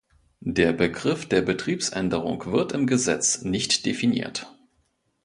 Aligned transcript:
Der 0.49 0.73
Begriff 0.73 1.27
der 1.29 1.43
Betriebsänderung 1.43 2.51
wird 2.51 2.71
im 2.71 2.87
Gesetz 2.87 3.43
nicht 3.43 3.85
definiert. 3.85 4.51